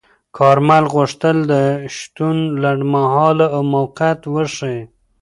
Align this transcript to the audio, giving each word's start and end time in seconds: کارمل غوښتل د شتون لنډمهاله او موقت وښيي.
کارمل 0.37 0.83
غوښتل 0.93 1.37
د 1.51 1.53
شتون 1.97 2.37
لنډمهاله 2.63 3.45
او 3.55 3.61
موقت 3.73 4.19
وښيي. 4.33 4.81